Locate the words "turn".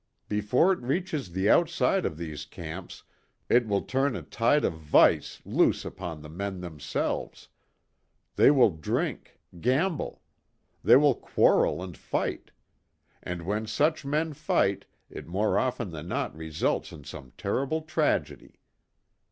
3.83-4.15